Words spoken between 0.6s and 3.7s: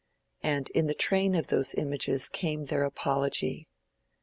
in the train of those images came their apology.